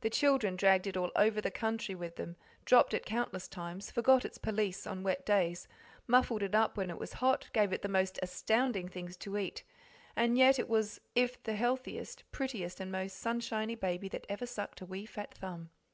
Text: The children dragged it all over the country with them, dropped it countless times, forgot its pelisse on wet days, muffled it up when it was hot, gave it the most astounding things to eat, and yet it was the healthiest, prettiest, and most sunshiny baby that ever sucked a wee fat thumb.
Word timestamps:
The 0.00 0.08
children 0.08 0.56
dragged 0.56 0.86
it 0.86 0.96
all 0.96 1.10
over 1.14 1.38
the 1.38 1.50
country 1.50 1.94
with 1.94 2.16
them, 2.16 2.36
dropped 2.64 2.94
it 2.94 3.04
countless 3.04 3.46
times, 3.46 3.90
forgot 3.90 4.24
its 4.24 4.38
pelisse 4.38 4.86
on 4.86 5.02
wet 5.02 5.26
days, 5.26 5.68
muffled 6.06 6.42
it 6.42 6.54
up 6.54 6.78
when 6.78 6.88
it 6.88 6.98
was 6.98 7.12
hot, 7.12 7.50
gave 7.52 7.74
it 7.74 7.82
the 7.82 7.88
most 7.90 8.18
astounding 8.22 8.88
things 8.88 9.18
to 9.18 9.36
eat, 9.36 9.64
and 10.16 10.38
yet 10.38 10.58
it 10.58 10.70
was 10.70 11.02
the 11.14 11.54
healthiest, 11.56 12.22
prettiest, 12.32 12.80
and 12.80 12.90
most 12.90 13.18
sunshiny 13.18 13.74
baby 13.74 14.08
that 14.08 14.24
ever 14.30 14.46
sucked 14.46 14.80
a 14.80 14.86
wee 14.86 15.04
fat 15.04 15.34
thumb. 15.34 15.68